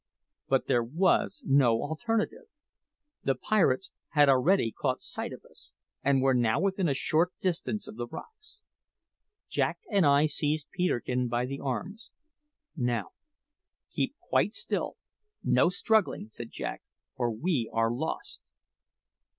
But 0.47 0.65
there 0.65 0.81
was 0.83 1.43
no 1.45 1.83
alternative. 1.83 2.45
The 3.23 3.35
pirates 3.35 3.91
had 4.13 4.29
already 4.29 4.71
caught 4.71 4.99
sight 4.99 5.31
of 5.31 5.43
us, 5.47 5.75
and 6.01 6.23
were 6.23 6.33
now 6.33 6.59
within 6.59 6.89
a 6.89 6.95
short 6.95 7.33
distance 7.39 7.87
of 7.87 7.97
the 7.97 8.07
rocks. 8.07 8.61
Jack 9.47 9.77
and 9.91 10.03
I 10.03 10.25
seized 10.25 10.71
Peterkin 10.71 11.27
by 11.27 11.45
the 11.45 11.59
arms. 11.59 12.09
"Now, 12.75 13.11
keep 13.91 14.15
quite 14.19 14.55
still 14.55 14.97
no 15.43 15.69
struggling," 15.69 16.29
said 16.29 16.49
Jack, 16.49 16.81
"or 17.15 17.29
we 17.31 17.69
are 17.71 17.91
lost!" 17.93 18.41